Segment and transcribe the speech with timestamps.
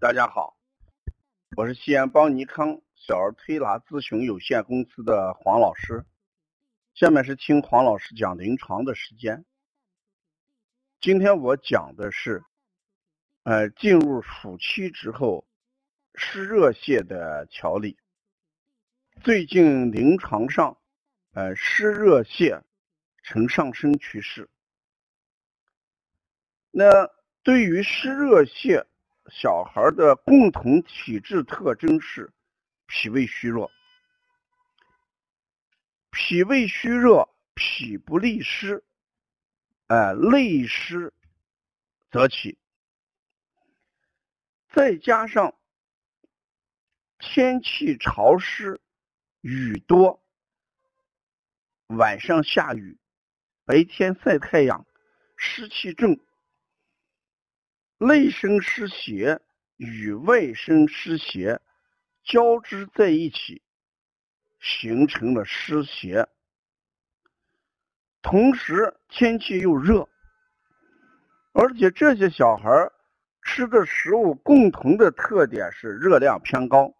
[0.00, 0.56] 大家好，
[1.58, 6.06] 我是西安邦尼康小儿推拿咨询有限公司的黄老师。
[6.94, 9.44] 下面是听黄老师讲临床的时间。
[11.02, 12.42] 今天我讲的是，
[13.42, 15.46] 呃，进入暑期之后
[16.14, 17.98] 湿热泻的调理。
[19.20, 20.78] 最近临床上，
[21.34, 22.62] 呃，湿热泻
[23.22, 24.48] 呈上升趋势。
[26.70, 27.10] 那
[27.42, 28.86] 对于湿热泻，
[29.30, 32.32] 小孩的共同体质特征是
[32.86, 33.70] 脾胃虚弱，
[36.10, 38.84] 脾胃虚弱，脾不利湿，
[39.86, 41.12] 哎，内湿
[42.10, 42.58] 则起，
[44.68, 45.54] 再加上
[47.18, 48.80] 天气潮湿，
[49.40, 50.20] 雨多，
[51.86, 52.98] 晚上下雨，
[53.64, 54.84] 白天晒太阳，
[55.36, 56.18] 湿气重。
[58.02, 59.42] 内生湿邪
[59.76, 61.60] 与外生湿邪
[62.24, 63.62] 交织在一起，
[64.58, 66.26] 形成了湿邪。
[68.22, 70.08] 同时天气又热，
[71.52, 72.70] 而且这些小孩
[73.42, 76.94] 吃的食物共同的特点是热量偏高，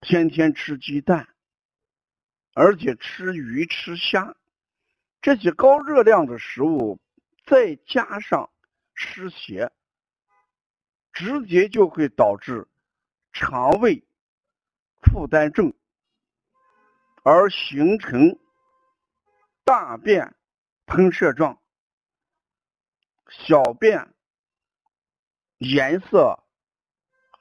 [0.00, 1.28] 天天吃鸡蛋，
[2.54, 4.36] 而且吃鱼吃虾，
[5.20, 7.00] 这些高热量的食物。
[7.50, 8.48] 再加上
[8.94, 9.72] 湿邪，
[11.12, 12.68] 直接就会导致
[13.32, 14.06] 肠胃
[15.02, 15.74] 负担重，
[17.24, 18.38] 而形成
[19.64, 20.36] 大便
[20.86, 21.60] 喷射状、
[23.28, 24.14] 小便
[25.58, 26.44] 颜色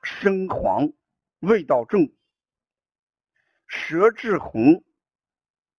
[0.02, 0.92] 深黄、
[1.38, 2.12] 味道重、
[3.68, 4.84] 舌质红、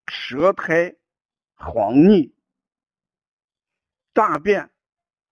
[0.07, 0.95] 舌苔
[1.55, 2.33] 黄腻。
[4.21, 4.71] 大便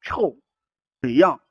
[0.00, 0.40] 臭、
[1.02, 1.42] 水样，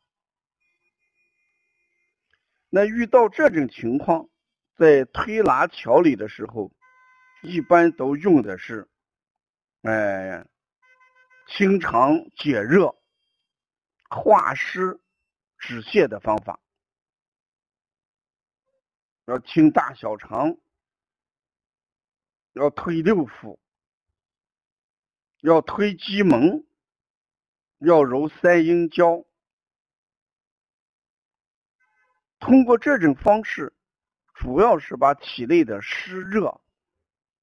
[2.68, 4.28] 那遇到这种情况，
[4.76, 6.74] 在推拿调理的时候，
[7.44, 8.90] 一般都用的是，
[9.84, 10.48] 哎，
[11.46, 12.96] 清肠解热、
[14.10, 15.00] 化湿
[15.60, 16.60] 止泻的方法，
[19.26, 20.58] 要清大小肠，
[22.54, 23.60] 要推六腑，
[25.42, 26.67] 要推机门。
[27.80, 29.24] 要揉三阴交，
[32.40, 33.72] 通过这种方式，
[34.34, 36.60] 主要是把体内的湿热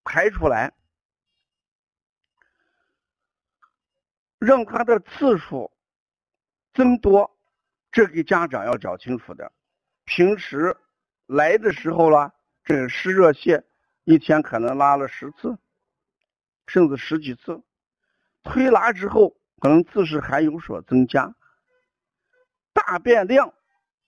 [0.02, 0.72] 排出来，
[4.38, 5.70] 让它的次数
[6.72, 7.38] 增多。
[7.92, 9.52] 这给家长要讲清楚的。
[10.04, 10.76] 平时
[11.26, 12.34] 来的时候啦，
[12.64, 13.62] 这个湿热泻
[14.02, 15.56] 一天可能拉了十次，
[16.66, 17.62] 甚至十几次，
[18.42, 19.36] 推拿之后。
[19.64, 21.34] 可能自视还有所增加，
[22.74, 23.54] 大便量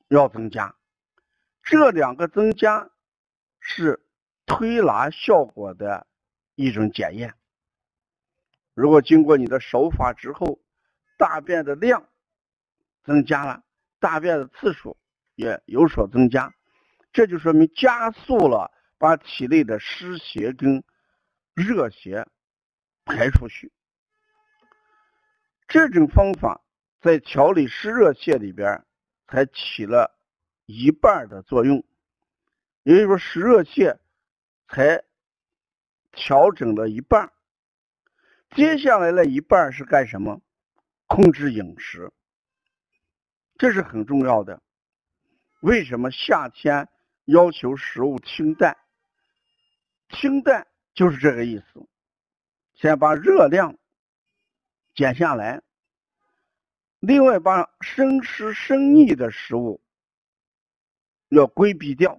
[0.06, 0.76] 要增加，
[1.62, 2.90] 这两个增加
[3.58, 4.06] 是
[4.44, 6.06] 推拿效果的
[6.56, 7.32] 一种检验。
[8.74, 10.60] 如果经过你的手法之后，
[11.16, 12.06] 大便的量
[13.02, 13.64] 增加了，
[13.98, 14.98] 大便的次数
[15.36, 16.54] 也有所增加，
[17.14, 20.84] 这就说明加速了把体内的湿邪跟
[21.54, 22.28] 热邪
[23.06, 23.72] 排出去。
[25.68, 26.62] 这种方法
[27.00, 28.84] 在调理湿热泻里边
[29.26, 30.16] 才起了
[30.64, 31.84] 一半的作用，
[32.84, 33.98] 也就是说湿热泻
[34.68, 35.02] 才
[36.12, 37.32] 调整了一半。
[38.54, 40.40] 接下来的一半是干什么？
[41.06, 42.12] 控制饮食，
[43.58, 44.62] 这是很重要的。
[45.60, 46.88] 为什么夏天
[47.24, 48.76] 要求食物清淡？
[50.10, 51.86] 清淡就是这个意思，
[52.74, 53.76] 先把热量。
[54.96, 55.60] 减下来，
[57.00, 59.82] 另外把生湿生腻的食物
[61.28, 62.18] 要规避掉。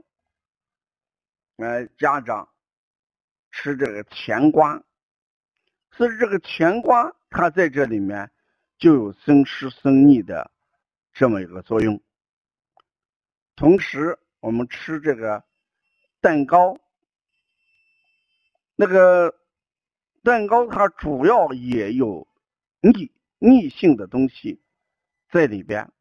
[1.56, 2.48] 呃，家长
[3.50, 4.84] 吃这个甜瓜，
[5.90, 8.32] 所以这个甜瓜它在这里面
[8.78, 10.52] 就有生湿生腻的
[11.14, 12.00] 这么一个作用。
[13.56, 15.44] 同时，我们吃这个
[16.22, 16.80] 蛋糕，
[18.76, 19.34] 那个
[20.22, 22.28] 蛋糕它主要也有。
[22.82, 24.62] 逆逆性的东西
[25.32, 25.92] 在里边，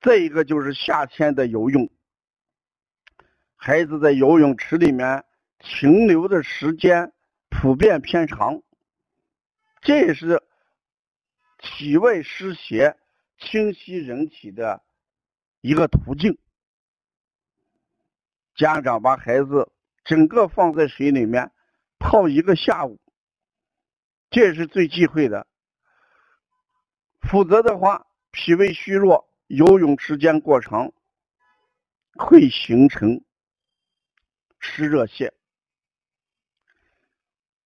[0.00, 1.90] 再一个就是夏天的游泳，
[3.56, 5.24] 孩子在游泳池里面
[5.58, 7.12] 停留的时间
[7.48, 8.62] 普遍偏长，
[9.80, 10.42] 这也是
[11.58, 12.96] 体外湿邪
[13.38, 14.82] 侵袭人体的
[15.60, 16.38] 一个途径。
[18.54, 19.70] 家长把孩子
[20.04, 21.52] 整个放在水里面
[21.98, 23.00] 泡一个下午。
[24.30, 25.46] 这是最忌讳的，
[27.20, 30.92] 否则的话，脾胃虚弱，游泳时间过长，
[32.14, 33.24] 会形成
[34.58, 35.32] 湿热泻。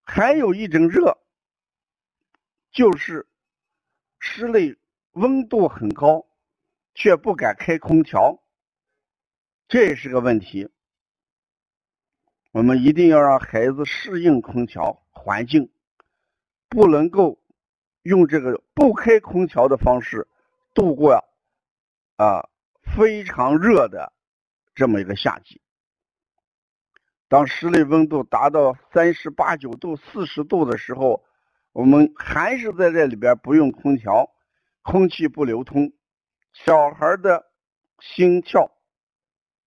[0.04, 1.18] 还有一种热，
[2.70, 3.26] 就是
[4.20, 4.76] 室内
[5.12, 6.26] 温度很高，
[6.94, 8.40] 却不敢开空调，
[9.66, 10.70] 这也是个问题。
[12.52, 15.72] 我们一定要让孩子适应空调环境，
[16.72, 17.38] 不能够
[18.02, 20.26] 用这个不开空调的方式
[20.72, 21.22] 度过
[22.16, 22.48] 啊
[22.96, 24.10] 非常热的
[24.74, 25.60] 这么一个夏季。
[27.28, 31.22] 当室内温度达到三十八九度、四十度的时候，
[31.72, 34.30] 我们还是在这里边不用空调，
[34.80, 35.92] 空气不流通，
[36.54, 37.50] 小孩的
[38.00, 38.72] 心跳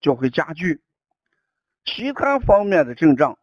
[0.01, 0.81] 就会加剧，
[1.83, 3.37] 其他方面的症状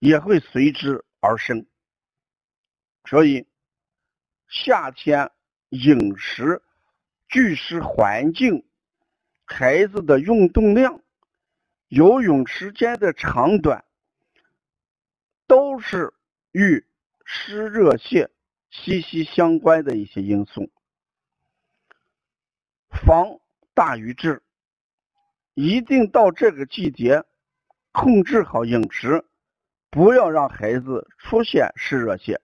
[0.00, 1.64] 也会随之而生。
[3.04, 3.46] 所以，
[4.48, 5.30] 夏天
[5.68, 6.62] 饮食、
[7.28, 8.64] 居室环境、
[9.44, 11.00] 孩子的运动量。
[11.88, 13.84] 游泳时间的长短，
[15.46, 16.12] 都是
[16.50, 16.84] 与
[17.24, 18.30] 湿热泻
[18.68, 20.72] 息息相关的一些因素。
[22.88, 23.38] 防
[23.74, 24.42] 大于治，
[25.52, 27.22] 一定到这个季节
[27.92, 29.24] 控制好饮食，
[29.90, 32.40] 不要让孩子出现湿热泻。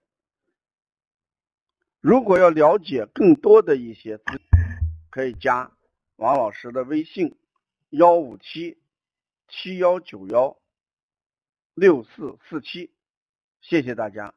[2.01, 4.19] 如果要了解更多的一些，
[5.09, 5.71] 可以加
[6.17, 7.37] 王老师的微信：
[7.89, 8.77] 幺五七。
[9.53, 10.57] 七幺九幺
[11.73, 12.89] 六四四七，
[13.59, 14.33] 谢谢大家。